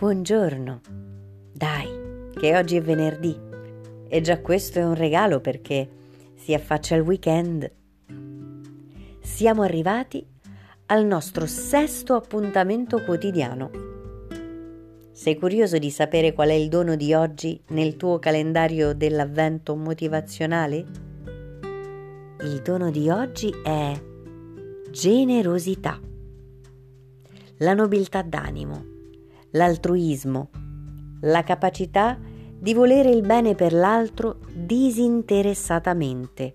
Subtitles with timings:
[0.00, 0.80] Buongiorno.
[1.52, 3.38] Dai, che oggi è venerdì
[4.08, 5.90] e già questo è un regalo perché
[6.36, 7.70] si affaccia il weekend.
[9.20, 10.26] Siamo arrivati
[10.86, 13.70] al nostro sesto appuntamento quotidiano.
[15.12, 20.76] Sei curioso di sapere qual è il dono di oggi nel tuo calendario dell'avvento motivazionale?
[22.40, 24.02] Il dono di oggi è
[24.90, 26.00] generosità,
[27.58, 28.98] la nobiltà d'animo,
[29.52, 30.50] l'altruismo,
[31.22, 32.18] la capacità
[32.58, 36.52] di volere il bene per l'altro disinteressatamente,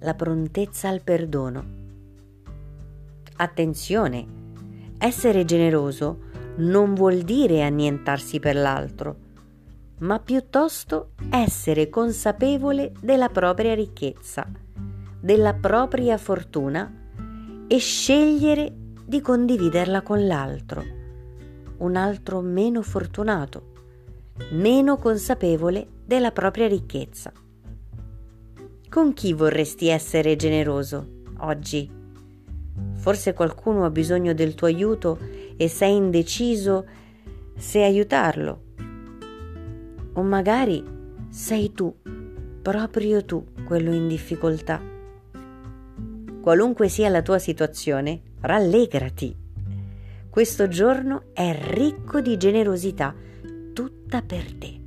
[0.00, 1.80] la prontezza al perdono.
[3.36, 4.26] Attenzione,
[4.98, 9.16] essere generoso non vuol dire annientarsi per l'altro,
[10.00, 14.46] ma piuttosto essere consapevole della propria ricchezza,
[15.20, 16.92] della propria fortuna
[17.66, 18.72] e scegliere
[19.06, 21.00] di condividerla con l'altro,
[21.82, 23.70] un altro meno fortunato,
[24.52, 27.32] meno consapevole della propria ricchezza.
[28.88, 31.90] Con chi vorresti essere generoso oggi?
[32.94, 35.18] Forse qualcuno ha bisogno del tuo aiuto
[35.56, 36.86] e sei indeciso
[37.56, 38.62] se aiutarlo.
[40.12, 40.84] O magari
[41.30, 41.92] sei tu,
[42.62, 44.80] proprio tu, quello in difficoltà.
[46.40, 49.41] Qualunque sia la tua situazione, rallegrati.
[50.32, 53.14] Questo giorno è ricco di generosità,
[53.74, 54.80] tutta per te.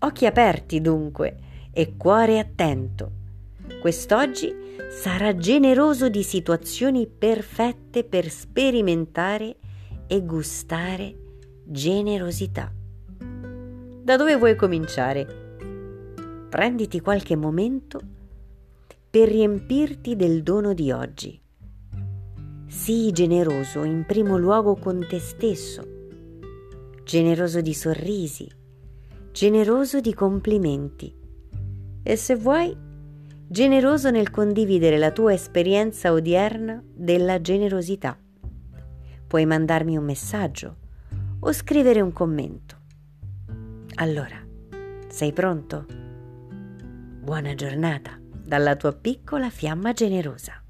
[0.00, 1.36] Occhi aperti dunque
[1.72, 3.12] e cuore attento.
[3.80, 4.52] Quest'oggi
[4.90, 9.56] sarà generoso di situazioni perfette per sperimentare
[10.08, 11.16] e gustare
[11.64, 12.72] generosità.
[14.02, 15.54] Da dove vuoi cominciare?
[16.50, 18.00] Prenditi qualche momento
[19.08, 21.40] per riempirti del dono di oggi.
[22.68, 25.86] Sii generoso in primo luogo con te stesso,
[27.04, 28.50] generoso di sorrisi,
[29.30, 31.14] generoso di complimenti
[32.02, 32.76] e se vuoi
[33.46, 38.18] generoso nel condividere la tua esperienza odierna della generosità.
[39.28, 40.76] Puoi mandarmi un messaggio
[41.38, 42.76] o scrivere un commento.
[43.94, 44.44] Allora,
[45.06, 45.86] sei pronto?
[47.20, 50.62] Buona giornata dalla tua piccola fiamma generosa.